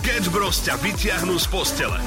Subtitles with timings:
[0.00, 2.00] Sketch Bros ťa vyťahnú z postele.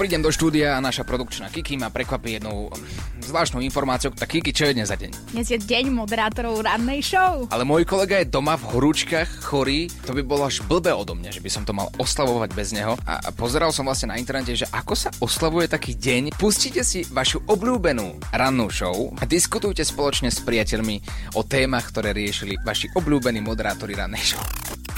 [0.00, 2.72] Prídem do štúdia a naša produkčná Kiki ma prekvapí jednou
[3.20, 4.16] zvláštnou informáciou.
[4.16, 5.12] Tak Kiki, čo je dnes za deň?
[5.36, 7.44] Dnes je deň moderátorov rannej show.
[7.52, 9.92] Ale môj kolega je doma v horúčkach, chorý.
[10.08, 12.96] To by bolo až blbé odo mňa, že by som to mal oslavovať bez neho.
[13.04, 16.32] A pozeral som vlastne na internete, že ako sa oslavuje taký deň.
[16.40, 20.96] Pustite si vašu obľúbenú rannú show a diskutujte spoločne s priateľmi
[21.36, 24.40] o témach, ktoré riešili vaši obľúbení moderátori rannej show.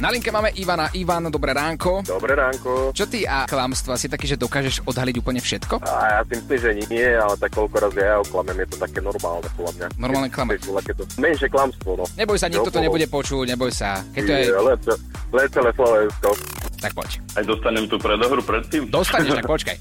[0.03, 0.91] Na linke máme Ivana.
[0.99, 2.03] Ivan, dobré ránko.
[2.03, 2.91] Dobré ránko.
[2.91, 3.95] Čo ty a klamstva?
[3.95, 5.79] Si taký, že dokážeš odhaliť úplne všetko?
[5.79, 8.99] A ja si myslím, že nie, ale tak koľko razy ja oklamem, je to také
[8.99, 9.87] normálne podľa mňa.
[10.03, 10.27] Normálne
[10.99, 12.05] to menšie klamstvo, no.
[12.19, 14.03] Neboj sa, nikto to nebude počuť, neboj sa.
[14.11, 14.45] Keď to je...
[15.39, 16.29] Len celé Slovensko.
[16.83, 17.11] Tak poď.
[17.39, 18.91] Aj dostanem tú predohru predtým?
[18.91, 19.77] Dostaneš, tak počkaj.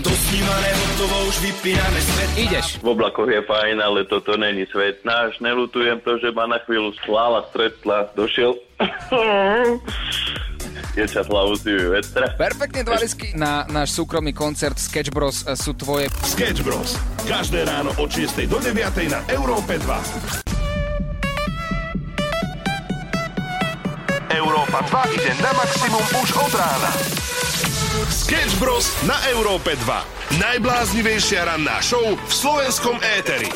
[0.00, 2.30] Dosnímané hotovo, už vypíname svet.
[2.40, 2.66] Ideš.
[2.80, 5.36] V oblakoch je fajn, ale toto není svet náš.
[5.44, 8.08] Nelutujem to, že ma na chvíľu sláva stretla.
[8.16, 8.56] Došiel
[10.92, 12.36] Dievčat hlavu si vetra.
[12.36, 16.12] Perfektne dva lisky na náš súkromný koncert Sketch Bros sú tvoje.
[16.20, 17.00] Sketch Bros.
[17.24, 20.51] Každé ráno od 6 do 9 na Európe 2.
[24.32, 26.90] Európa 2 ide na maximum už od rána.
[28.08, 28.88] Sketch Bros.
[29.04, 30.40] na Európe 2.
[30.40, 33.52] Najbláznivejšia ranná show v slovenskom éteri.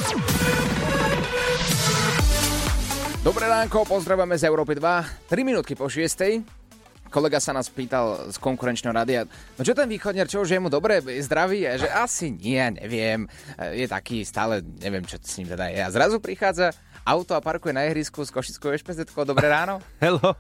[3.25, 5.33] Dobré ránko, pozdravujeme z Európy 2.
[5.33, 6.66] 3 minútky po 6
[7.09, 9.21] kolega sa nás pýtal z konkurenčného rádia,
[9.57, 11.67] no čo ten východniar, čo už je mu dobre, je zdravý?
[11.67, 13.27] A že asi nie, neviem.
[13.75, 15.81] Je taký stále, neviem, čo s ním teda je.
[15.83, 16.73] A zrazu prichádza
[17.07, 19.79] auto a parkuje na ihrisku s Košickou špz Dobré ráno.
[20.03, 20.35] Hello.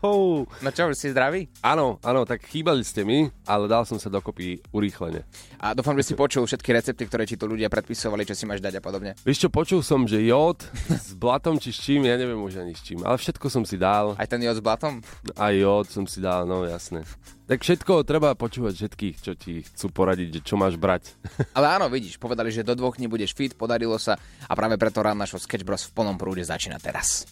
[0.62, 1.46] No čo, už si zdravý?
[1.62, 5.22] Áno, áno, tak chýbali ste mi, ale dal som sa dokopy urýchlene.
[5.62, 8.58] A dúfam, že si počul všetky recepty, ktoré ti tu ľudia predpisovali, čo si máš
[8.58, 9.14] dať a podobne.
[9.22, 12.74] Vieš čo, počul som, že jód s blatom či s čím, ja neviem už ani
[12.74, 14.18] s čím, ale všetko som si dal.
[14.18, 15.02] Aj ten jód s blatom?
[15.38, 17.04] Aj jód som si dal, no jasné.
[17.46, 21.12] Tak všetko treba počúvať všetkých, čo ti chcú poradiť, že čo máš brať.
[21.58, 24.16] Ale áno, vidíš, povedali, že do dvoch dní budeš fit, podarilo sa
[24.48, 27.28] a práve preto rád našho Sketch Bros v plnom prúde začína teraz.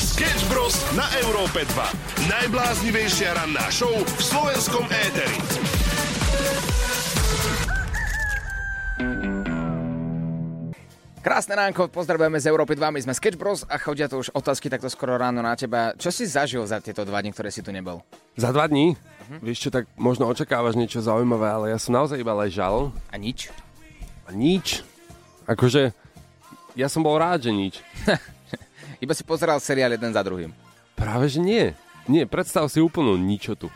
[0.00, 0.74] Sketch Bros.
[0.98, 2.26] na Európe 2.
[2.26, 5.75] Najbláznivejšia ranná show v slovenskom éteri.
[11.26, 14.70] Krásne ránko, pozdravujeme z Európy 2, my sme Sketch Bros a chodia tu už otázky
[14.70, 15.90] takto skoro ráno na teba.
[15.98, 17.98] Čo si zažil za tieto dva dní, ktoré si tu nebol?
[18.38, 18.94] Za dva dní?
[18.94, 19.42] Uh-huh.
[19.42, 22.94] Vieš čo, tak možno očakávaš niečo zaujímavé, ale ja som naozaj iba ležal.
[23.10, 23.50] A nič?
[24.22, 24.86] A nič?
[25.50, 25.90] Akože,
[26.78, 27.82] ja som bol rád, že nič.
[29.02, 30.54] iba si pozeral seriál jeden za druhým.
[30.94, 31.74] Práve, že nie.
[32.06, 33.66] Nie, predstav si úplnú ničotu.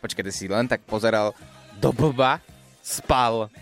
[0.00, 1.36] Počkaj, ty si len tak pozeral
[1.84, 2.40] do blba,
[2.80, 3.52] spal,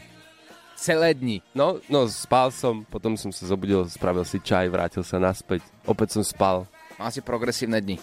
[0.77, 1.41] celé dni.
[1.57, 6.21] No, no, spal som, potom som sa zobudil, spravil si čaj, vrátil sa naspäť, opäť
[6.21, 6.69] som spal.
[7.01, 7.97] Mal si progresívne dni.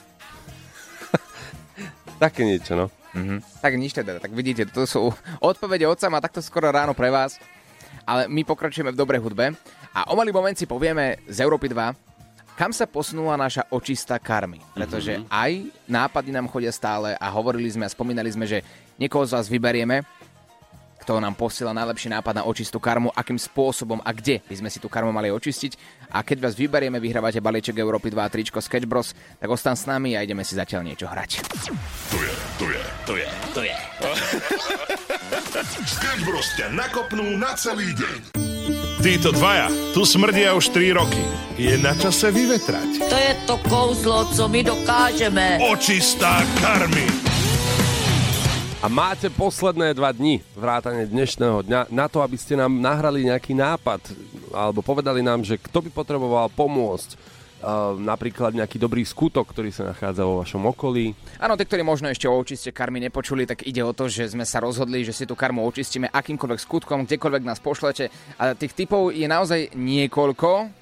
[2.23, 2.85] Také niečo, no.
[3.13, 3.39] Mm-hmm.
[3.61, 7.37] Tak nič teda, tak vidíte, to sú odpovede otca má takto skoro ráno pre vás.
[8.09, 9.53] Ale my pokračujeme v dobrej hudbe
[9.93, 14.57] a o malý moment si povieme z Európy 2, kam sa posunula naša očista karmy.
[14.73, 15.29] Pretože mm-hmm.
[15.29, 15.51] aj
[15.85, 18.65] nápady nám chodia stále a hovorili sme a spomínali sme, že
[18.97, 20.01] niekoho z vás vyberieme
[21.03, 24.79] kto nám posiela najlepší nápad na očistú karmu, akým spôsobom a kde by sme si
[24.79, 25.75] tú karmu mali očistiť.
[26.15, 29.83] A keď vás vyberieme, vyhrávate balíček Európy 2 a tričko Sketch Bros, tak ostan s
[29.83, 31.43] nami a ideme si zatiaľ niečo hrať.
[32.07, 33.77] To je, to je, to je, to je.
[35.99, 38.39] Sketch Bros ťa nakopnú na celý deň.
[39.03, 41.19] Títo dvaja tu smrdia už 3 roky.
[41.59, 43.03] Je na čase vyvetrať.
[43.11, 45.59] To je to kouzlo, co my dokážeme.
[45.59, 47.32] Očistá karmy.
[48.83, 53.55] A máte posledné dva dni, vrátane dnešného dňa, na to, aby ste nám nahrali nejaký
[53.55, 54.11] nápad,
[54.51, 59.95] alebo povedali nám, že kto by potreboval pomôcť, Uh, napríklad nejaký dobrý skutok, ktorý sa
[59.95, 61.15] nachádza vo vašom okolí.
[61.39, 64.43] Áno, tí, ktorí možno ešte o očiste karmy nepočuli, tak ide o to, že sme
[64.43, 68.11] sa rozhodli, že si tú karmu očistíme akýmkoľvek skutkom, kdekoľvek nás pošlete.
[68.35, 70.75] A tých typov je naozaj niekoľko.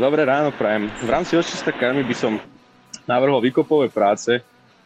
[0.00, 0.88] Dobré ráno, prajem.
[1.04, 2.40] V rámci očista karmy by som
[3.04, 4.40] navrhol výkopové práce,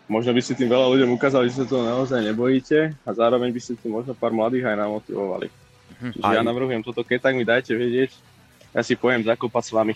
[0.09, 3.61] možno by ste tým veľa ľuďom ukázali, že sa toho naozaj nebojíte a zároveň by
[3.61, 5.49] ste tým možno pár mladých aj namotivovali.
[6.01, 6.13] Hm.
[6.19, 6.37] Čiže aj.
[6.37, 8.11] ja navrhujem toto, keď tak mi dajte vedieť,
[8.75, 9.95] ja si pojem zakopať s vami.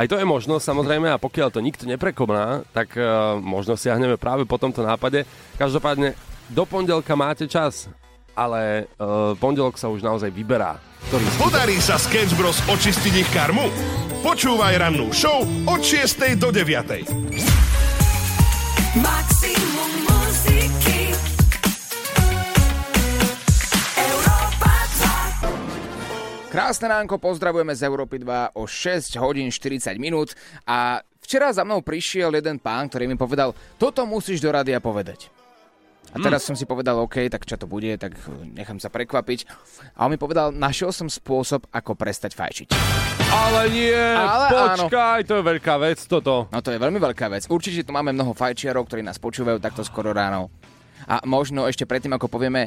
[0.00, 4.48] Aj to je možnosť, samozrejme, a pokiaľ to nikto neprekoná, tak uh, možno siahneme práve
[4.48, 5.28] po tomto nápade.
[5.60, 6.16] Každopádne,
[6.48, 7.84] do pondelka máte čas,
[8.32, 10.80] ale uh, pondelok sa už naozaj vyberá.
[11.12, 13.68] Ktorý Podarí sa Sketch Bros očistiť ich karmu?
[14.24, 16.40] Počúvaj rannú show od 6.
[16.40, 17.69] do 9.
[26.50, 30.34] Krásne ránko, pozdravujeme z Európy 2 o 6 hodín 40 minút.
[30.66, 35.30] A včera za mnou prišiel jeden pán, ktorý mi povedal, toto musíš do rádia povedať.
[36.10, 38.18] A teraz som si povedal, OK, tak čo to bude, tak
[38.50, 39.46] nechám sa prekvapiť.
[39.94, 42.68] A on mi povedal, našiel som spôsob, ako prestať fajčiť.
[43.30, 46.50] Ale nie, Ale počkaj, to je veľká vec toto.
[46.50, 47.46] No to je veľmi veľká vec.
[47.46, 50.50] Určite tu máme mnoho fajčiarov, ktorí nás počúvajú takto skoro ráno.
[51.06, 52.66] A možno ešte predtým, ako povieme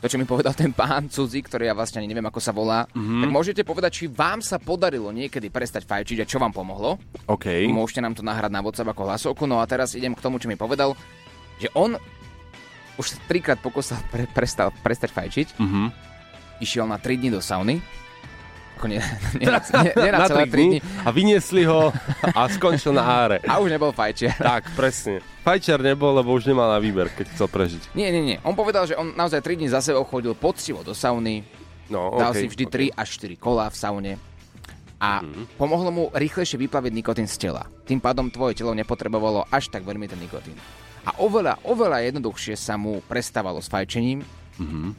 [0.00, 2.88] to, čo mi povedal ten pán cudzí, ktorý ja vlastne ani neviem, ako sa volá,
[2.88, 3.20] mm-hmm.
[3.20, 6.96] tak môžete povedať, či vám sa podarilo niekedy prestať fajčiť a čo vám pomohlo.
[7.28, 7.68] OK.
[7.68, 9.44] Môžete nám to nahrať na WhatsApp ako hlasovku.
[9.44, 10.96] No a teraz idem k tomu, čo mi povedal,
[11.60, 12.00] že on
[12.98, 15.48] už sa trikrát pokusil pre, prestal, prestať fajčiť.
[15.60, 15.82] Mhm.
[16.60, 17.80] Išiel na 3 dní do sauny.
[18.80, 19.00] Ako nie,
[19.40, 21.04] nie, nie, nie na, na celé 3 tri dní dní.
[21.04, 21.92] a vyniesli ho
[22.32, 23.38] a skončil na áre.
[23.44, 24.40] A už nebol fajčiar.
[24.40, 25.20] Tak, presne.
[25.44, 27.92] Fajčiar nebol, lebo už nemal na výber, keď chcel prežiť.
[27.92, 28.36] Nie, nie, nie.
[28.40, 31.44] On povedal, že on naozaj 3 dní za sebou chodil poctivo do sauny,
[31.90, 32.94] No, dal okay, si vždy okay.
[32.94, 34.12] 3 až 4 kola v saune
[35.00, 35.24] a
[35.58, 37.66] pomohlo mu rýchlejšie vyplaviť nikotín z tela.
[37.88, 40.54] Tým pádom tvoje telo nepotrebovalo až tak veľmi ten nikotín.
[41.06, 44.20] A oveľa, oveľa jednoduchšie sa mu prestávalo s fajčením,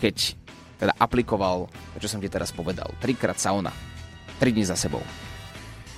[0.01, 0.33] keď
[0.81, 1.69] teda aplikoval
[2.01, 2.89] čo som ti teraz povedal.
[2.98, 3.69] Trikrát sauna.
[4.42, 5.06] 3 dní za sebou.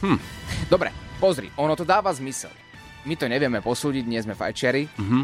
[0.03, 0.19] Hm.
[0.67, 2.51] Dobre, pozri, ono to dáva zmysel.
[3.07, 4.91] My to nevieme posúdiť, nie sme fajčiari.
[4.99, 5.19] Mhm.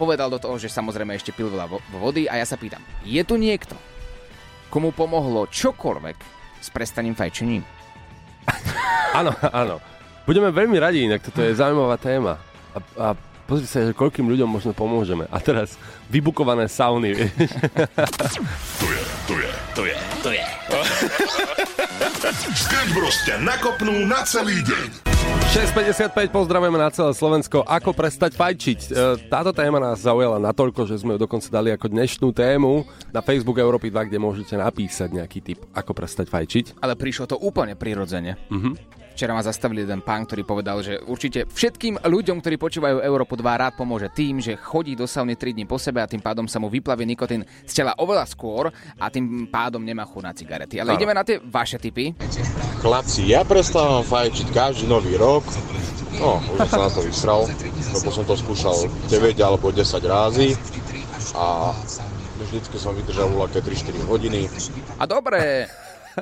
[0.00, 3.20] Povedal do toho, že samozrejme ešte pil veľa vo- vody a ja sa pýtam, je
[3.20, 3.76] tu niekto,
[4.72, 6.16] komu pomohlo čokoľvek
[6.64, 7.60] s prestaním fajčením?
[9.12, 9.76] Áno, áno.
[10.24, 12.40] Budeme veľmi radi, inak toto je zaujímavá téma.
[12.72, 13.06] A, a
[13.50, 15.26] pozri sa, že koľkým ľuďom možno pomôžeme.
[15.26, 15.74] A teraz
[16.06, 17.34] vybukované sauny, vieš.
[19.26, 20.44] To je, to je, to je.
[22.54, 25.10] Sketch Bros ťa nakopnú na celý deň.
[25.50, 27.66] 6.55, pozdravujeme na celé Slovensko.
[27.66, 28.78] Ako prestať fajčiť?
[28.86, 28.88] E,
[29.26, 33.58] Táto téma nás zaujala natoľko, že sme ju dokonca dali ako dnešnú tému na Facebook
[33.58, 36.78] Európy 2, kde môžete napísať nejaký tip, ako prestať fajčiť.
[36.78, 38.38] Ale prišlo to úplne prirodzene.
[38.46, 38.99] Mhm.
[39.14, 43.44] Včera ma zastavili jeden pán, ktorý povedal, že určite všetkým ľuďom, ktorí počúvajú Európu 2,
[43.44, 46.56] rád pomôže tým, že chodí do sauny 3 dní po sebe a tým pádom sa
[46.56, 50.80] mu vyplaví nikotín z tela oveľa skôr a tým pádom nemá chuť na cigarety.
[50.80, 50.98] Ale Áno.
[50.98, 52.16] ideme na tie vaše tipy.
[52.80, 55.44] Chlapci, ja prestávam fajčiť každý nový rok.
[56.16, 57.48] No, už som sa na to vysral,
[57.96, 58.76] lebo som to skúšal
[59.08, 60.56] 9 alebo 10 rázy
[61.36, 61.72] a
[62.40, 64.40] vždycky som vydržal voľaké 3-4 hodiny.
[64.98, 65.68] A dobre,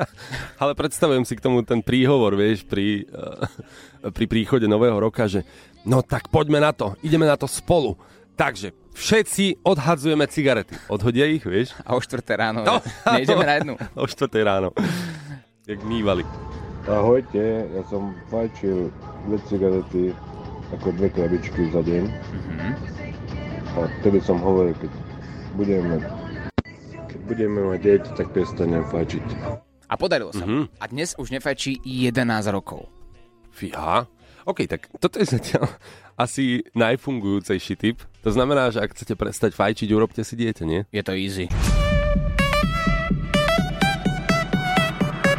[0.63, 5.43] Ale predstavujem si k tomu ten príhovor, vieš, pri, eh, pri príchode nového roka, že
[5.85, 7.99] no tak poďme na to, ideme na to spolu.
[8.39, 10.79] Takže všetci odhadzujeme cigarety.
[10.87, 11.75] Odhodia ich, vieš?
[11.83, 12.79] a o 4 ráno No.
[13.11, 13.75] nejdeme na jednu.
[13.99, 14.71] O 4 ráno.
[15.67, 16.23] Jak mývali.
[16.89, 18.89] Ahojte, ja som fajčil
[19.29, 20.15] dve cigarety
[20.73, 22.05] ako dve krabičky za deň.
[23.77, 24.91] A vtedy som hovoril, keď
[25.53, 25.97] budeme,
[27.13, 29.27] keď budeme mať dieťa, tak prestanem fajčiť.
[29.89, 30.45] A podarilo sa.
[30.45, 30.69] Mhm.
[30.79, 32.87] A dnes už nefajčí 11 rokov.
[33.51, 34.05] Fíha.
[34.45, 35.69] OK, tak toto je zatiaľ
[36.25, 38.05] asi najfungujúcejší tip.
[38.25, 40.81] To znamená, že ak chcete prestať fajčiť, urobte si dieťa, nie?
[40.93, 41.49] Je to easy.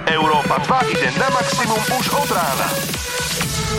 [0.10, 2.68] Európa 2 ide na maximum už od rána.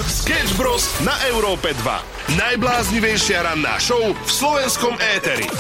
[0.07, 0.87] Sketch Bros.
[1.03, 2.39] na Európe 2.
[2.39, 5.51] Najbláznivejšia ranná show v slovenskom éteri.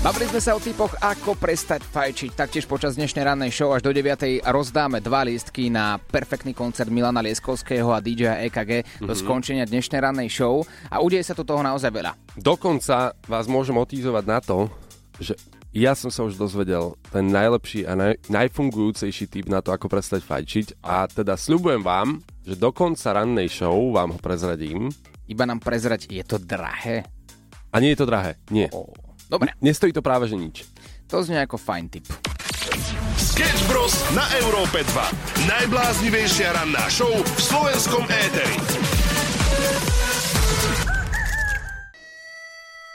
[0.00, 2.32] Bavili sme sa o typoch, ako prestať fajčiť.
[2.32, 4.40] Taktiež počas dnešnej rannej show až do 9.
[4.48, 10.32] rozdáme dva lístky na perfektný koncert Milana Lieskovského a DJ EKG do skončenia dnešnej rannej
[10.32, 10.64] show.
[10.88, 12.16] A udeje sa tu toho naozaj veľa.
[12.32, 14.72] Dokonca vás môžem otýzovať na to,
[15.20, 15.36] že
[15.76, 20.24] ja som sa už dozvedel ten najlepší a naj, najfungujúcejší tip na to, ako prestať
[20.24, 24.88] fajčiť a teda sľubujem vám, že do konca rannej show vám ho prezradím
[25.28, 27.04] Iba nám prezrať, je to drahé?
[27.70, 28.66] a nie je to drahé, nie.
[28.74, 28.90] Ó,
[29.30, 30.66] Dobre, Nestojí to práve že nič.
[31.06, 32.06] to znie ako fajn tip.
[33.14, 33.94] Sketch Bros.
[34.10, 35.46] na Európe 2.
[35.46, 38.58] Najbláznivejšia ranná show v slovenskom éteri.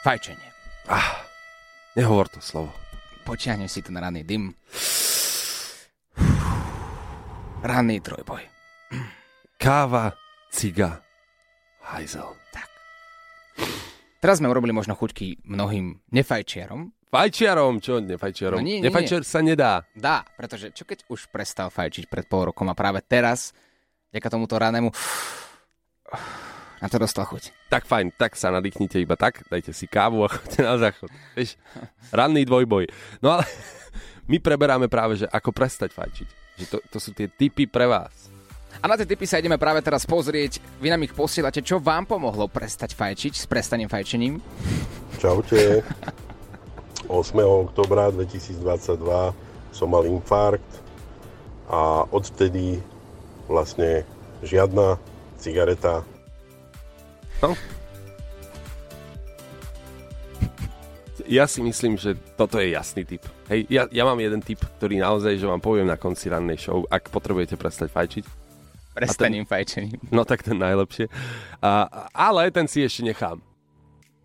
[0.03, 0.49] Fajčenie.
[1.95, 2.75] Nehovor to slovo.
[3.23, 4.51] Potiahnem si ten ranný dym.
[7.65, 8.43] Ranný trojboj.
[9.57, 10.13] Káva,
[10.53, 11.01] ciga,
[11.81, 12.45] hajzel.
[14.25, 16.89] Teraz sme urobili možno chuťky mnohým nefajčiarom.
[17.13, 18.57] Fajčiarom, čo nefajčiarom?
[18.57, 19.85] No nie, nie, Nefajčiar sa nedá.
[19.93, 23.53] Dá, pretože čo keď už prestal fajčiť pred pol rokom a práve teraz,
[24.09, 24.89] vďaka tomuto ranému,
[26.81, 27.53] na to dostal chuť.
[27.69, 31.13] Tak fajn, tak sa nadýchnite iba tak, dajte si kávu a choďte na záchod.
[31.37, 31.61] Vieš,
[32.09, 32.89] ranný dvojboj.
[33.21, 33.45] No ale
[34.33, 36.29] my preberáme práve, že ako prestať fajčiť.
[36.57, 38.33] Že to, to sú tie typy pre vás.
[38.81, 40.59] A na tie typy sa ideme práve teraz pozrieť.
[40.81, 44.39] Vy nám ich posielate, čo vám pomohlo prestať fajčiť s prestaním fajčením.
[45.19, 45.81] Čaute.
[47.07, 47.11] 8.
[47.45, 48.65] oktobra 2022
[49.75, 50.67] som mal infarkt
[51.69, 52.81] a odvtedy
[53.45, 54.05] vlastne
[54.41, 54.97] žiadna
[55.37, 56.01] cigareta.
[57.41, 57.53] No.
[61.25, 63.25] Ja si myslím, že toto je jasný typ.
[63.49, 66.85] Hej, ja, ja mám jeden typ, ktorý naozaj, že vám poviem na konci rannej show,
[66.85, 68.44] ak potrebujete prestať fajčiť.
[68.95, 69.99] Prestaním fajčením.
[70.07, 71.11] No tak ten najlepšie.
[71.59, 71.85] A,
[72.15, 73.43] ale ten si ešte nechám.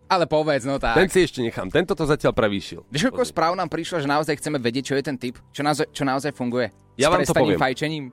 [0.07, 0.95] Ale povedz, no tak.
[0.95, 1.71] Ten si ešte nechám.
[1.71, 2.83] Tento to zatiaľ prevýšil.
[2.87, 5.39] Vieš, koľko správ nám prišlo, že naozaj chceme vedieť, čo je ten typ?
[5.51, 6.67] Čo naozaj, čo naozaj funguje?
[6.99, 7.59] Ja S vám to poviem.
[7.59, 8.03] fajčením?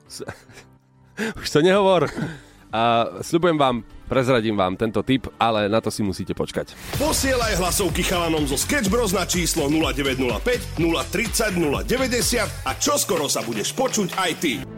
[1.42, 2.06] Už to nehovor.
[2.68, 6.76] A sľubujem vám, prezradím vám tento tip, ale na to si musíte počkať.
[7.00, 13.74] Posielaj hlasovky chalanom zo Sketch Bros na číslo 0905 030 090 a čoskoro sa budeš
[13.74, 14.77] počuť aj ty.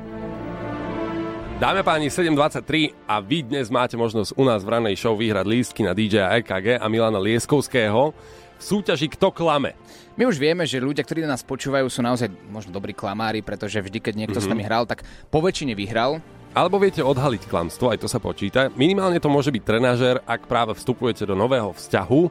[1.61, 5.85] Dáme páni 7.23 a vy dnes máte možnosť u nás v ranej show vyhrať lístky
[5.85, 8.17] na DJ EKG a Milana Lieskovského
[8.57, 9.77] v súťaži Kto klame.
[10.17, 14.01] My už vieme, že ľudia, ktorí nás počúvajú, sú naozaj možno dobrí klamári, pretože vždy,
[14.01, 14.49] keď niekto mm-hmm.
[14.49, 16.25] s nami hral, tak po väčšine vyhral.
[16.57, 18.73] Alebo viete odhaliť klamstvo, aj to sa počíta.
[18.73, 22.23] Minimálne to môže byť trenažer, ak práve vstupujete do nového vzťahu,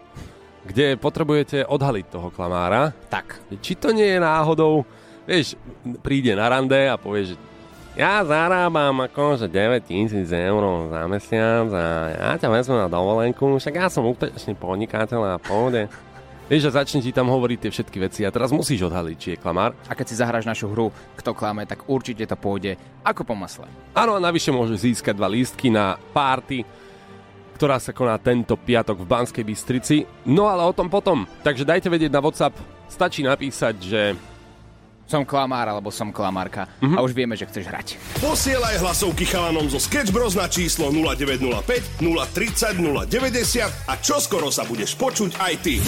[0.73, 2.97] kde potrebujete odhaliť toho klamára.
[3.13, 3.45] Tak.
[3.61, 4.89] Či to nie je náhodou,
[5.29, 5.53] vieš,
[6.01, 7.48] príde na rande a povie, že
[7.99, 13.75] ja zarábam akože 9 tisíc eur za mesiac a ja ťa vezmem na dovolenku, však
[13.75, 15.91] ja som úspešný podnikateľ a pôjde.
[16.47, 19.41] Vieš, a začne ti tam hovoriť tie všetky veci a teraz musíš odhaliť, či je
[19.43, 19.75] klamár.
[19.85, 20.89] A keď si zahráš našu hru
[21.19, 23.67] Kto klame, tak určite to pôjde ako po masle.
[23.93, 26.63] Áno, a navyše môžeš získať dva lístky na party,
[27.59, 30.07] ktorá sa koná tento piatok v Banskej Bystrici.
[30.23, 31.27] No ale o tom potom.
[31.43, 32.55] Takže dajte vedieť na WhatsApp,
[32.87, 34.01] stačí napísať, že
[35.09, 36.93] Som klamár alebo som klamárka mm-hmm.
[36.93, 37.97] a už vieme, že chceš hrať.
[38.21, 42.77] Posielaj hlasovky chalanom zo Sketch Bros na číslo 0905 030
[43.09, 45.81] 090 a čoskoro sa budeš počuť aj ty.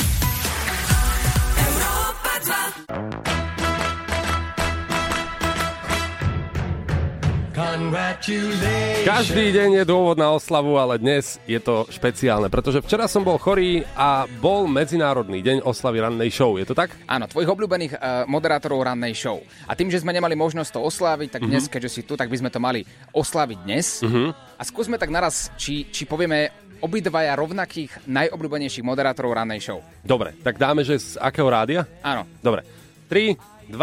[9.01, 13.41] Každý deň je dôvod na oslavu, ale dnes je to špeciálne, pretože včera som bol
[13.41, 16.93] chorý a bol Medzinárodný deň oslavy rannej show, je to tak?
[17.09, 19.41] Áno, tvojich obľúbených uh, moderátorov rannej show.
[19.65, 21.71] A tým, že sme nemali možnosť to osláviť, tak dnes, Mhm.
[21.73, 24.05] keďže si tu, tak by sme to mali oslaviť dnes.
[24.05, 24.29] Mhm.
[24.29, 26.53] A skúsme tak naraz, či, či povieme
[26.85, 29.81] obidvaja rovnakých najobľúbenejších moderátorov rannej show.
[30.05, 31.89] Dobre, tak dáme, že z akého rádia?
[32.05, 32.29] Áno.
[32.45, 32.61] Dobre.
[33.09, 33.33] 3,
[33.69, 33.73] 2,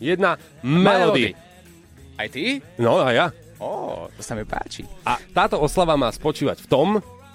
[0.00, 1.36] 1, Melody.
[2.12, 2.60] Aj ty?
[2.76, 3.26] No a ja.
[3.62, 4.82] Ó, to sa mi páči.
[5.06, 6.88] A táto oslava má spočívať v tom,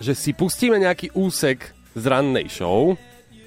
[0.04, 3.00] že si pustíme nejaký úsek z rannej show,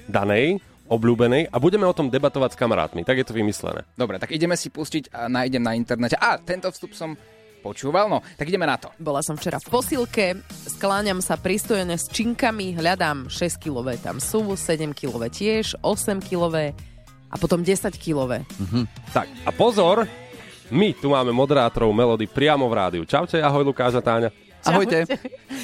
[0.09, 0.59] danej,
[0.91, 3.07] obľúbenej a budeme o tom debatovať s kamarátmi.
[3.07, 3.87] Tak je to vymyslené.
[3.95, 6.19] Dobre, tak ideme si pustiť a nájdem na internete.
[6.19, 7.15] A, tento vstup som
[7.63, 8.91] počúval, no, tak ideme na to.
[8.99, 10.35] Bola som včera v posilke,
[10.67, 16.73] skláňam sa pristojene s činkami, hľadám 6-kilové tam sú, 7-kilové tiež, 8-kilové
[17.31, 18.43] a potom 10-kilové.
[18.59, 18.83] Mhm.
[19.15, 20.09] Tak a pozor,
[20.71, 23.03] my tu máme moderátorov Melody priamo v rádiu.
[23.03, 24.29] Čaute, ahoj Lukáš a Táňa.
[24.61, 25.09] Ahojte.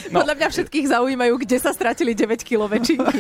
[0.09, 0.25] No.
[0.25, 3.19] Podľa mňa všetkých zaujímajú, kde sa stratili 9-kilové činky.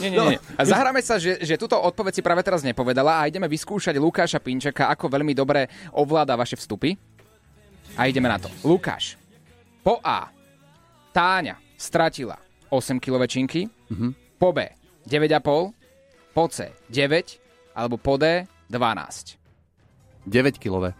[0.00, 0.38] Nie, nie, nie.
[0.56, 4.40] A zahráme sa, že, že túto odpoveď si práve teraz nepovedala a ideme vyskúšať Lukáša
[4.40, 6.96] Pinčaka, ako veľmi dobre ovláda vaše vstupy.
[7.94, 8.48] A ideme na to.
[8.62, 9.20] Lukáš,
[9.82, 10.32] po A
[11.10, 12.38] Táňa stratila
[12.70, 14.38] 8 kg činky, Mhm.
[14.38, 14.72] po B
[15.04, 15.74] 9,5,
[16.32, 19.36] po C 9, alebo po D 12.
[20.28, 20.92] 9-kilové.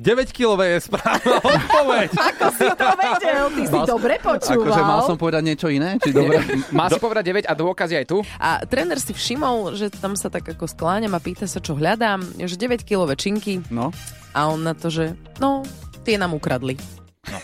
[0.00, 2.08] 9-kilové je správna odpoveď.
[2.14, 3.44] Ako si to vedel?
[3.50, 4.64] Ty si Mal- dobre počúval.
[4.64, 5.98] Akože mal som povedať niečo iné?
[5.98, 6.38] Či dobre?
[6.70, 8.22] Má si povedať 9 a dôkazy aj tu?
[8.38, 12.22] A tréner si všimol, že tam sa tak ako skláňam a pýta sa, čo hľadám,
[12.38, 13.60] že 9-kilové činky.
[13.68, 13.90] No.
[14.30, 15.66] A on na to, že no,
[16.06, 16.78] tie nám ukradli.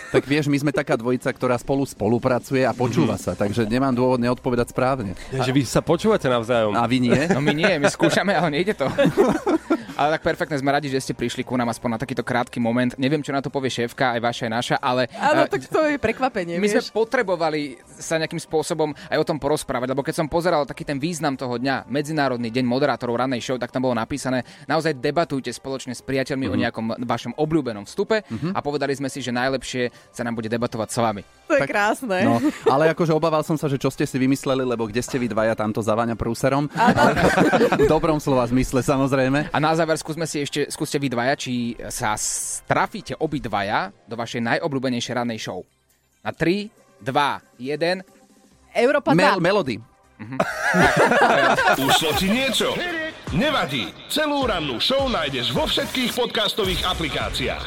[0.09, 4.17] Tak vieš, my sme taká dvojica, ktorá spolu spolupracuje a počúva sa, takže nemám dôvod
[4.25, 5.13] neodpovedať správne.
[5.29, 6.73] Ja, že vy sa počúvate navzájom.
[6.73, 7.21] A vy nie?
[7.29, 8.89] No my nie, my skúšame, ale nejde to.
[9.97, 12.93] Ale tak perfektne, sme radi, že ste prišli ku nám aspoň na takýto krátky moment.
[13.01, 15.09] Neviem, čo na to povie šéfka, aj vaša, aj naša, ale...
[15.17, 16.93] Áno, eh, tak to je prekvapenie, My sme vieš.
[16.93, 21.33] potrebovali sa nejakým spôsobom aj o tom porozprávať, lebo keď som pozeral taký ten význam
[21.33, 26.05] toho dňa, Medzinárodný deň moderátorov rannej show, tak tam bolo napísané, naozaj debatujte spoločne s
[26.05, 26.61] priateľmi mm-hmm.
[26.61, 28.53] o nejakom vašom obľúbenom vstupe mm-hmm.
[28.53, 31.23] a povedali sme si, že najlepšie sa nám bude debatovať s vami.
[31.47, 32.19] To je krásne.
[32.27, 35.31] No, ale akože obával som sa, že čo ste si vymysleli, lebo kde ste vy
[35.31, 36.67] dvaja, tamto zaváňa prúserom.
[36.75, 37.15] Ale,
[37.79, 39.55] v dobrom slova zmysle, samozrejme.
[39.55, 44.43] A na záver skúsme si ešte, skúste vy dvaja, či sa strafíte obidvaja do vašej
[44.43, 45.63] najobľúbenejšej rannej show.
[46.27, 46.67] Na 3,
[47.01, 47.15] 2,
[47.63, 48.03] 1.
[48.75, 49.79] Európa Mel- Melody.
[51.87, 52.73] Ušlo ti niečo?
[53.37, 53.93] Nevadí.
[54.09, 57.65] Celú rannú show nájdeš vo všetkých podcastových aplikáciách.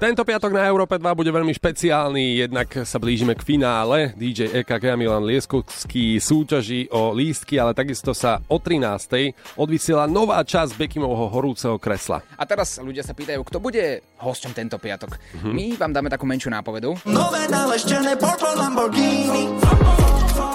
[0.00, 4.16] Tento piatok na Európe 2 bude veľmi špeciálny, jednak sa blížime k finále.
[4.16, 9.36] DJ EKG a Milan Lieskovský súťaží o lístky, ale takisto sa o 13.
[9.60, 12.24] odvysiela nová časť Bekimovho horúceho kresla.
[12.40, 15.20] A teraz ľudia sa pýtajú, kto bude hosťom tento piatok.
[15.36, 15.52] Mhm.
[15.52, 16.96] My vám dáme takú menšiu nápovedu.
[17.04, 19.52] Nové naleštené Purple Lamborghini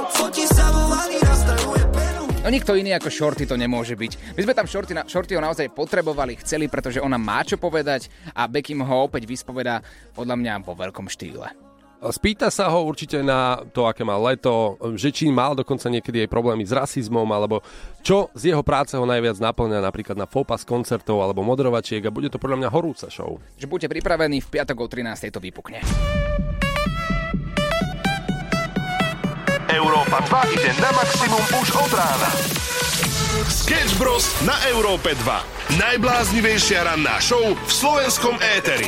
[0.10, 2.05] Fotí sa vo vani, nastavuje penu
[2.46, 4.38] No nikto iný ako Shorty to nemôže byť.
[4.38, 8.06] My sme tam Shorty, na, Shorty ho naozaj potrebovali, chceli, pretože ona má čo povedať
[8.38, 9.82] a Beckham ho opäť vyspoveda
[10.14, 11.50] podľa mňa vo veľkom štýle.
[12.06, 16.30] Spýta sa ho určite na to, aké má leto, že či mal dokonca niekedy aj
[16.30, 17.66] problémy s rasizmom, alebo
[18.06, 22.30] čo z jeho práce ho najviac naplňa napríklad na fópas koncertov alebo moderovačiek a bude
[22.30, 23.42] to podľa mňa horúca show.
[23.58, 25.34] Že buďte pripravení, v piatok o 13.
[25.34, 25.82] to vypukne.
[29.76, 32.32] Európa 2 ide na maximum už od rána.
[33.52, 34.24] Sketch Bros.
[34.48, 35.76] na Európe 2.
[35.76, 38.88] Najbláznivejšia ranná show v slovenskom éteri.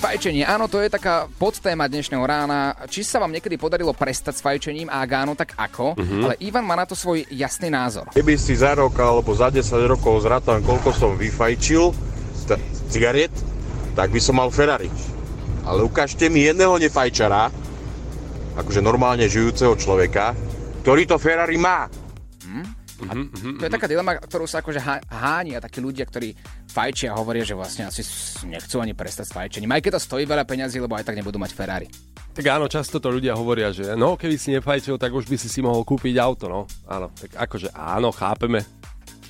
[0.00, 2.72] Fajčenie, áno, to je taká podtéma dnešného rána.
[2.88, 5.92] Či sa vám niekedy podarilo prestať s fajčením a ak áno, tak ako?
[6.00, 6.18] Mhm.
[6.24, 8.08] Ale Ivan má na to svoj jasný názor.
[8.16, 11.92] Keby si za rok alebo za 10 rokov zrátal, koľko som vyfajčil
[12.48, 13.36] t- cigariet,
[13.92, 14.88] tak by som mal Ferrari.
[15.62, 17.52] Ale ukážte mi jedného nefajčara,
[18.56, 20.36] akože normálne žijúceho človeka,
[20.84, 21.88] ktorý to Ferrari má.
[23.02, 23.18] A
[23.58, 26.38] to je taká dilema, ktorú sa akože há- hánia takí ľudia, ktorí
[26.70, 28.06] fajčia a hovoria, že vlastne asi
[28.46, 29.74] nechcú ani prestať s fajčením.
[29.74, 31.90] Aj keď to stojí veľa peňazí, lebo aj tak nebudú mať Ferrari.
[32.32, 35.50] Tak áno, často to ľudia hovoria, že no, keby si nefajčil, tak už by si
[35.50, 36.60] si mohol kúpiť auto, no.
[36.86, 38.62] Áno, tak akože áno, chápeme.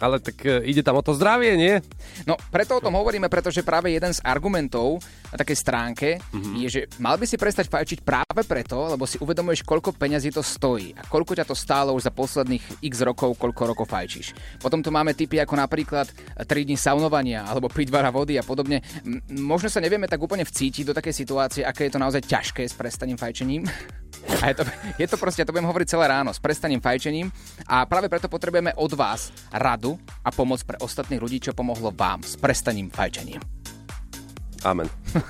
[0.03, 1.79] Ale tak e, ide tam o to zdravie, nie?
[2.27, 4.99] No, preto o tom hovoríme, pretože práve jeden z argumentov
[5.31, 6.55] na takej stránke mm-hmm.
[6.67, 10.43] je, že mal by si prestať fajčiť práve preto, lebo si uvedomuješ, koľko peňazí to
[10.43, 14.35] stojí a koľko ťa to stálo už za posledných x rokov, koľko rokov fajčíš.
[14.59, 16.11] Potom tu máme typy ako napríklad
[16.43, 18.83] 3 dní saunovania alebo piť veľa vody a podobne.
[19.07, 22.67] M- možno sa nevieme tak úplne vcítiť do takej situácie, aké je to naozaj ťažké
[22.67, 23.63] s prestaním fajčením.
[24.43, 24.63] A je to,
[24.99, 27.31] je to proste, ja to budem hovoriť celé ráno, s prestaním fajčením
[27.67, 32.23] a práve preto potrebujeme od vás radu a pomoc pre ostatných ľudí, čo pomohlo vám
[32.23, 33.43] s prestaním fajčením.
[34.63, 34.87] Amen.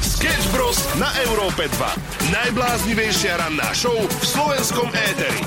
[0.00, 0.80] Sketch Bros.
[0.96, 2.32] na Európe 2.
[2.32, 5.40] Najbláznivejšia ranná show v slovenskom éteri.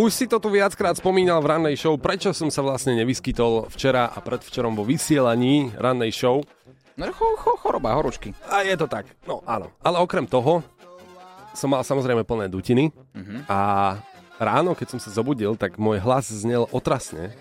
[0.00, 4.08] Už si to tu viackrát spomínal v rannej show, prečo som sa vlastne nevyskytol včera
[4.08, 6.40] a predvčerom vo vysielaní rannej show.
[7.00, 8.36] No cho, cho, choroba, horúčky.
[8.44, 9.72] A je to tak, no áno.
[9.80, 10.60] Ale okrem toho
[11.56, 13.48] som mal samozrejme plné dutiny Mhm.
[13.48, 13.58] a
[14.36, 17.32] ráno, keď som sa zobudil, tak môj hlas znel otrasne.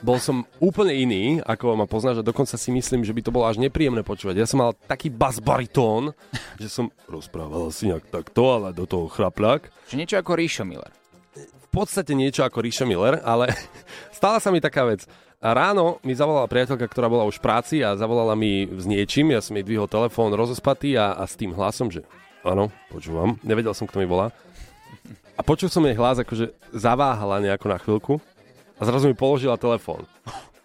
[0.00, 3.44] Bol som úplne iný, ako ma poznáš a dokonca si myslím, že by to bolo
[3.44, 4.32] až nepríjemné počúvať.
[4.34, 6.16] Ja som mal taký bas baritón,
[6.56, 9.68] že som rozprával si nejak takto, ale do toho chraplák.
[9.92, 10.88] Že niečo ako Ríšo Miller.
[11.36, 13.52] v podstate niečo ako Ríša Miller, ale
[14.16, 15.04] stala sa mi taká vec.
[15.40, 19.32] A ráno mi zavolala priateľka, ktorá bola už v práci a zavolala mi s niečím.
[19.32, 22.04] Ja som jej dvihol telefón rozospatý a, a s tým hlasom, že
[22.44, 23.40] áno, počúvam.
[23.40, 24.36] Nevedel som, kto mi volá.
[25.34, 28.14] A počul som jej hlas, akože zaváhala nejako na chvíľku
[28.76, 30.04] a zrazu mi položila telefón.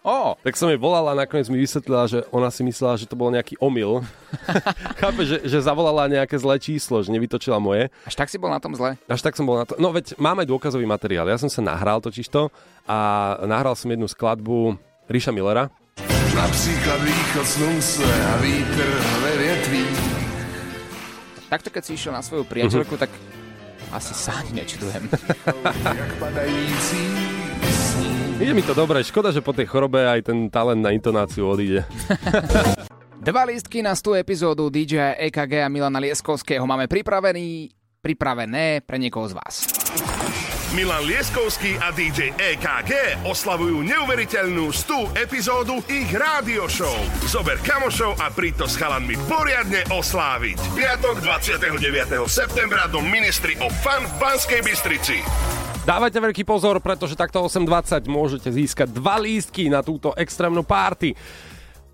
[0.06, 0.38] Oh.
[0.46, 3.26] Tak som jej volala a nakoniec mi vysvetlila, že ona si myslela, že to bol
[3.34, 4.06] nejaký omyl.
[5.02, 7.90] Chápe, že, že zavolala nejaké zlé číslo, že nevytočila moje.
[8.06, 8.94] Až tak si bol na tom zle?
[9.10, 9.74] Až tak som bol na to.
[9.82, 11.26] No veď máme dôkazový materiál.
[11.26, 12.54] Ja som sa nahral totižto
[12.86, 12.98] a
[13.50, 14.78] nahral som jednu skladbu
[15.10, 15.74] Ríša Millera.
[16.38, 18.86] Například východ slunce a vítr
[19.26, 19.84] ve větví.
[21.50, 23.10] Takto keď si išiel na svoju priateľku, tak
[23.90, 25.10] asi sa ani nečudujem.
[25.82, 27.45] Jak padající sníh.
[28.36, 31.88] Ide mi to dobre, škoda, že po tej chorobe aj ten talent na intonáciu odíde.
[33.26, 37.72] Dva lístky na 100 epizódu DJ EKG a Milana Lieskovského máme pripravený,
[38.04, 39.64] pripravené pre niekoho z vás.
[40.76, 46.92] Milan Lieskovský a DJ EKG oslavujú neuveriteľnú 100 epizódu ich rádio show.
[47.24, 50.76] Zober kamošov a príď to s chalanmi poriadne osláviť.
[50.76, 51.80] Piatok 29.
[52.28, 55.24] septembra do Ministry of Fun v Banskej Bystrici.
[55.86, 61.14] Dávajte veľký pozor, pretože takto 8.20 môžete získať dva lístky na túto extrémnu párty.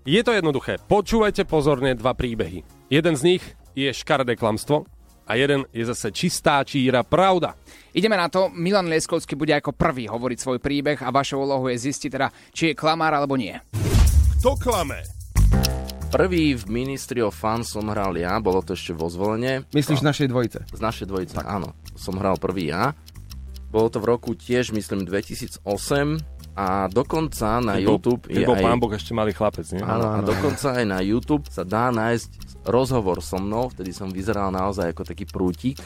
[0.01, 0.81] Je to jednoduché.
[0.81, 2.65] Počúvajte pozorne dva príbehy.
[2.89, 3.43] Jeden z nich
[3.77, 4.89] je škaredé klamstvo
[5.29, 7.53] a jeden je zase čistá číra pravda.
[7.93, 11.77] Ideme na to, Milan Lieskovský bude ako prvý hovoriť svoj príbeh a vašou úlohou je
[11.85, 13.53] zistiť teda, či je klamár alebo nie.
[14.41, 15.05] Kto klame?
[16.09, 19.69] Prvý v Ministry of Fun som hral ja, bolo to ešte vo zvolenie.
[19.69, 20.65] Myslíš z našej dvojice?
[20.65, 21.45] Z našej dvojice, tak.
[21.45, 21.77] áno.
[21.93, 22.97] Som hral prvý ja.
[23.73, 25.65] Bolo to v roku tiež, myslím, 2008
[26.53, 28.63] a dokonca na Keď bol- YouTube keď je bol aj...
[28.69, 29.81] pán Boh ešte malý chlapec, nie?
[29.81, 34.53] Áno, a dokonca aj na YouTube sa dá nájsť rozhovor so mnou, vtedy som vyzeral
[34.53, 35.81] naozaj ako taký prútik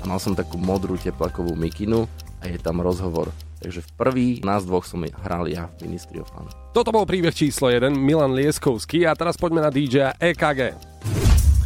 [0.00, 2.08] a mal som takú modrú teplakovú mikinu
[2.40, 6.30] a je tam rozhovor Takže v prvý nás dvoch som hral ja v Ministry of
[6.30, 6.46] Fun.
[6.70, 10.78] Toto bol príbeh číslo 1, Milan Lieskovský a teraz poďme na DJ EKG.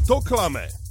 [0.02, 0.81] Kto klame?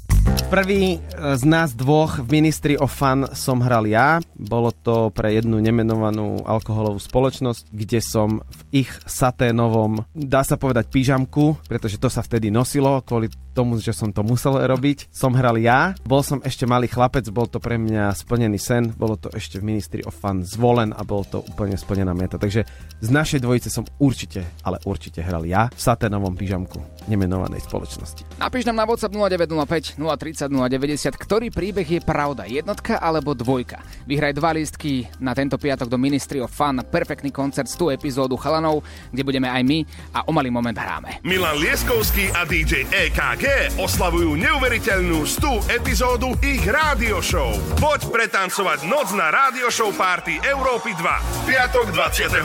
[0.51, 4.19] Prvý e, z nás dvoch v Ministry of Fun som hral ja.
[4.35, 10.91] Bolo to pre jednu nemenovanú alkoholovú spoločnosť, kde som v ich saténovom, dá sa povedať,
[10.91, 15.11] pyžamku, pretože to sa vtedy nosilo kvôli tomu, že som to musel robiť.
[15.11, 19.19] Som hral ja, bol som ešte malý chlapec, bol to pre mňa splnený sen, bolo
[19.19, 22.39] to ešte v Ministry of Fun zvolen a bolo to úplne splnená meta.
[22.39, 22.63] Takže
[22.99, 26.79] z našej dvojice som určite, ale určite hral ja v saténovom pyžamku
[27.11, 28.39] nemenovanej spoločnosti.
[28.39, 33.83] Napíš nám na WhatsApp 0905 030 090, ktorý príbeh je pravda, jednotka alebo dvojka.
[34.07, 38.37] Vyhraj dva lístky na tento piatok do Ministry of Fun, perfektný koncert z tú epizódu
[38.37, 39.79] chalanov, kde budeme aj my
[40.15, 41.19] a o malý moment hráme.
[41.25, 43.40] Milan Lieskovský a DJ EKG
[43.81, 47.49] oslavujú neuveriteľnú 100 epizódu ich rádio show.
[47.81, 51.49] Poď pretancovať noc na rádio show party Európy 2.
[51.49, 52.37] Piatok 29.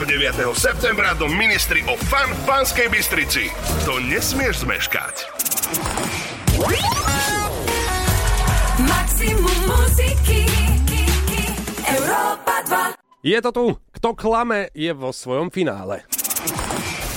[0.57, 3.53] septembra do Ministry of Fun v Banskej Bystrici.
[3.85, 5.15] To nesmieš zmeškať.
[8.81, 10.49] Maximum muziky
[11.85, 12.65] Európa
[12.97, 16.09] 2 Je to tu, kto klame je vo svojom finále.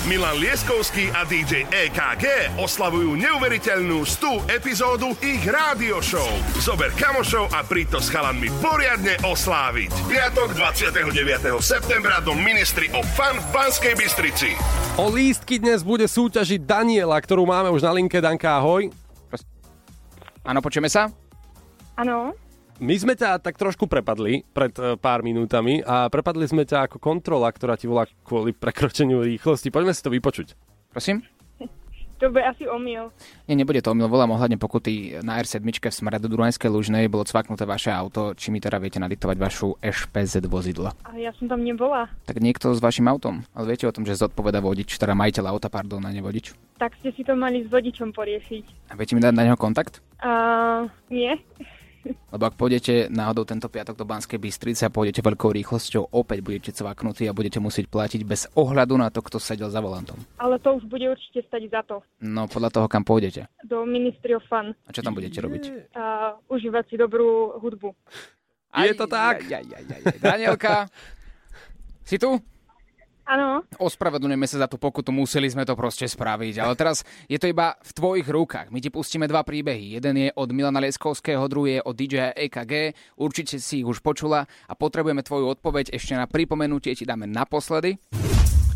[0.09, 6.25] Milan Lieskovský a DJ EKG oslavujú neuveriteľnú 100 epizódu ich rádio show.
[6.57, 9.93] Zober kamošov a príď to s chalanmi poriadne osláviť.
[10.09, 11.05] Piatok 29.
[11.61, 14.57] septembra do Ministry of Fun v Banskej Bystrici.
[14.97, 18.25] O lístky dnes bude súťažiť Daniela, ktorú máme už na linke.
[18.25, 18.89] Danka, ahoj.
[20.49, 21.13] Áno, počujeme sa?
[22.01, 22.33] Áno.
[22.81, 26.97] My sme ťa tak trošku prepadli pred e, pár minútami a prepadli sme ťa ako
[26.97, 29.69] kontrola, ktorá ti volá kvôli prekročeniu rýchlosti.
[29.69, 30.57] Poďme si to vypočuť.
[30.89, 31.21] Prosím?
[32.25, 33.13] To bude asi omyl.
[33.49, 34.09] Nie, nebude to omyl.
[34.09, 37.09] Volám ohľadne pokuty na R7 v smere do Dunajskej Lužnej.
[37.13, 38.33] Bolo cvaknuté vaše auto.
[38.33, 40.93] Či mi teda viete nadiktovať vašu SPZ vozidlo?
[41.05, 42.09] A ja som tam nebola.
[42.25, 43.45] Tak niekto s vašim autom.
[43.57, 46.53] Ale viete o tom, že zodpoveda vodič, teda majiteľ auta, pardon, a nevodič?
[46.77, 48.93] Tak ste si to mali s vodičom poriešiť.
[48.93, 50.05] A viete mi dať na neho kontakt?
[50.21, 50.33] A
[51.09, 51.41] nie.
[52.05, 56.71] Lebo ak pôjdete náhodou tento piatok do Banskej Bystrice a pôjdete veľkou rýchlosťou, opäť budete
[56.73, 60.17] cvaknutí a budete musieť platiť bez ohľadu na to, kto sedel za volantom.
[60.41, 62.01] Ale to už bude určite stať za to.
[62.25, 63.51] No podľa toho, kam pôjdete.
[63.67, 64.73] Do Ministry of Fun.
[64.87, 65.95] A čo tam budete robiť?
[65.99, 67.93] A užívať si dobrú hudbu.
[68.71, 69.45] Je to tak?
[69.51, 70.03] Aj, aj, aj, aj.
[70.23, 70.87] Danielka,
[72.07, 72.39] si tu?
[73.31, 73.63] Áno.
[73.79, 76.59] Ospravedlňujeme sa za tú pokutu, museli sme to proste spraviť.
[76.59, 78.75] Ale teraz je to iba v tvojich rukách.
[78.75, 79.95] My ti pustíme dva príbehy.
[80.03, 82.99] Jeden je od Milana Leskovského, druhý je od DJ EKG.
[83.15, 85.95] Určite si ich už počula a potrebujeme tvoju odpoveď.
[85.95, 88.03] Ešte na pripomenutie ti dáme naposledy.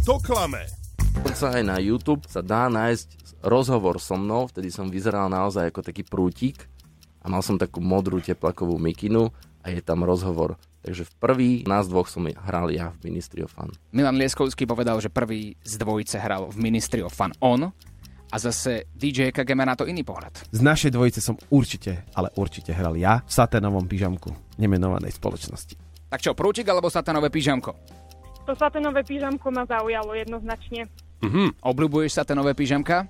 [0.06, 0.70] Kto klame?
[1.18, 5.82] Dokonca aj na YouTube sa dá nájsť rozhovor so mnou, vtedy som vyzeral naozaj ako
[5.82, 6.70] taký prútik
[7.24, 9.34] a mal som takú modrú teplakovú mikinu
[9.66, 10.54] a je tam rozhovor.
[10.84, 13.72] Takže v prvý nás dvoch som hral ja v Ministry of Fun.
[13.88, 17.72] Milan Lieskovský povedal, že prvý z dvojice hral v Ministry of Fun on
[18.28, 20.44] a zase DJ EKG má na to iný pohľad.
[20.52, 24.28] Z našej dvojice som určite, ale určite hral ja v saténovom pyžamku
[24.60, 25.80] nemenovanej spoločnosti.
[26.12, 27.72] Tak čo, prúčik alebo satanové pyžamko?
[28.44, 30.84] To saténové pyžamko ma zaujalo jednoznačne.
[31.24, 31.64] Mhm.
[31.64, 33.08] Obľúbuješ satanové pyžamka?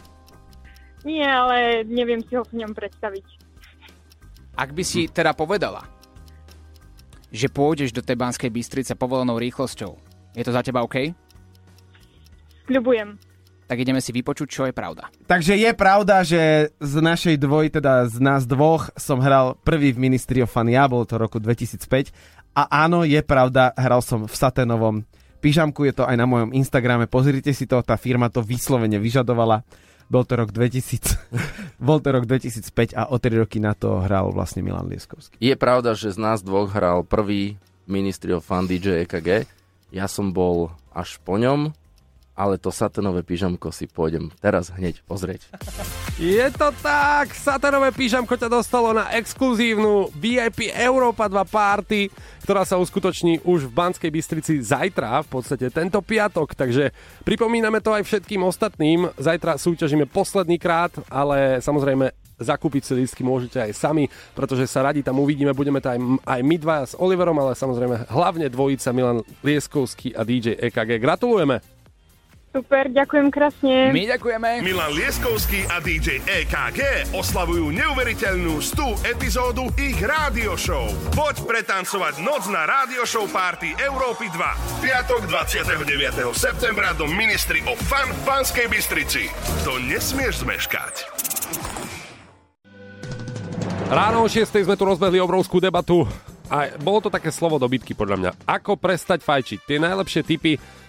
[1.03, 3.27] Nie, ale neviem si ho v ňom predstaviť.
[4.55, 5.83] Ak by si teda povedala,
[7.35, 9.99] že pôjdeš do tej Banskej Bystrice povolenou rýchlosťou,
[10.39, 11.11] je to za teba OK?
[12.71, 13.19] Sľubujem.
[13.65, 15.09] Tak ideme si vypočuť, čo je pravda.
[15.25, 20.05] Takže je pravda, že z našej dvoj, teda z nás dvoch, som hral prvý v
[20.05, 22.13] Ministry of Fun, ja, bolo to roku 2005.
[22.55, 25.03] A áno, je pravda, hral som v saténovom
[25.41, 29.65] pyžamku, je to aj na mojom Instagrame, pozrite si to, tá firma to vyslovene vyžadovala.
[30.13, 31.17] Bol to rok 2000,
[31.89, 35.41] bol to rok 2005 a o 3 roky na to hral vlastne Milan Lieskovský.
[35.41, 37.57] Je pravda, že z nás dvoch hral prvý
[37.89, 39.49] Ministry of Fun DJ EKG.
[39.93, 41.73] Ja som bol až po ňom,
[42.35, 45.47] ale to satanové pyžamko si pôjdem teraz hneď pozrieť.
[46.19, 47.31] Je to tak!
[47.35, 52.11] Satanové pížamko ťa dostalo na exkluzívnu VIP Európa 2 party,
[52.43, 56.91] ktorá sa uskutoční už v Banskej Bystrici zajtra, v podstate tento piatok, takže
[57.23, 59.09] pripomíname to aj všetkým ostatným.
[59.15, 65.07] Zajtra súťažíme posledný krát, ale samozrejme zakúpiť si lístky môžete aj sami, pretože sa radi
[65.07, 69.23] tam uvidíme, budeme tam aj, aj my dva s Oliverom, ale samozrejme hlavne dvojica Milan
[69.47, 70.99] Lieskovský a DJ EKG.
[70.99, 71.74] Gratulujeme!
[72.55, 73.91] Super, ďakujem krásne.
[73.91, 74.63] My ďakujeme.
[74.63, 80.87] Milan Lieskovský a DJ EKG oslavujú neuveriteľnú 100 epizódu ich rádio show.
[81.19, 84.87] Poď pretancovať noc na rádio show party Európy 2.
[84.87, 86.31] Piatok 29.
[86.31, 89.27] septembra do Ministry of Fun v Banskej Bystrici.
[89.67, 90.95] To nesmieš zmeškať.
[93.91, 94.47] Ráno o 6.
[94.47, 96.07] sme tu rozbehli obrovskú debatu
[96.53, 98.31] A bolo to také slovo dobytky podľa mňa.
[98.47, 99.65] Ako prestať fajčiť?
[99.65, 100.84] Tie najlepšie tipy uh,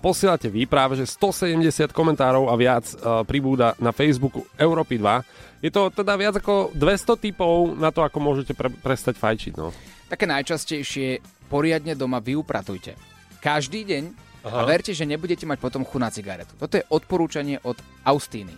[0.00, 5.64] posielate vy, práve že 170 komentárov a viac uh, pribúda na Facebooku Európy 2.
[5.64, 9.52] Je to teda viac ako 200 typov na to, ako môžete pre- prestať fajčiť.
[9.58, 9.74] No.
[10.08, 12.94] Také najčastejšie poriadne doma vyupratujte.
[13.42, 14.04] Každý deň
[14.46, 14.62] Aha.
[14.62, 16.54] a verte, že nebudete mať potom chu na cigaretu.
[16.56, 18.54] Toto je odporúčanie od Austíny.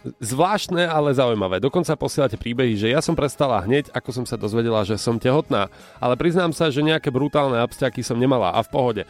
[0.00, 1.60] Zvláštne, ale zaujímavé.
[1.60, 5.68] Dokonca posielate príbehy, že ja som prestala hneď, ako som sa dozvedela, že som tehotná.
[6.00, 9.02] Ale priznám sa, že nejaké brutálne abstiaky som nemala a v pohode.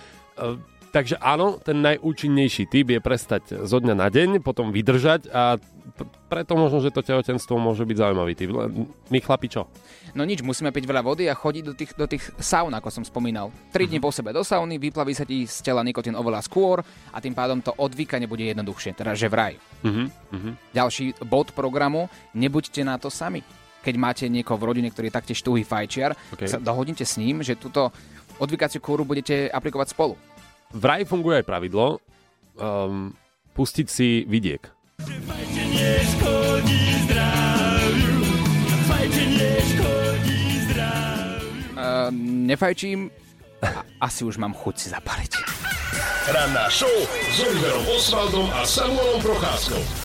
[0.91, 5.55] Takže áno, ten najúčinnejší typ je prestať zo dňa na deň, potom vydržať a
[6.27, 8.51] preto možno, že to tehotenstvo môže byť zaujímavý typ.
[9.11, 9.71] My chlapi čo?
[10.15, 13.05] No nič, musíme piť veľa vody a chodiť do tých, do tých saun, ako som
[13.07, 13.55] spomínal.
[13.71, 17.19] 3 dní po sebe do sauny, vyplaví sa ti z tela nikotín oveľa skôr a
[17.23, 19.55] tým pádom to odvykanie bude jednoduchšie, teda že vraj.
[19.87, 20.53] Uh-huh, uh-huh.
[20.75, 23.47] Ďalší bod programu, nebuďte na to sami.
[23.81, 26.51] Keď máte niekoho v rodine, ktorý je taktiež tuhý fajčiar, okay.
[26.51, 27.95] sa dohodnite s ním, že túto
[28.41, 30.17] odvykaciu kúru budete aplikovať spolu.
[30.71, 31.99] Vraj funguje aj pravidlo
[32.55, 33.11] um,
[33.59, 34.63] pustiť si vidiek.
[41.81, 42.13] Uh,
[42.47, 43.11] nefajčím,
[43.61, 45.33] a asi už mám chuť si zapaliť.
[46.31, 49.83] Ranná show s Oliverom Osvaldom a Samuelom Procházkou.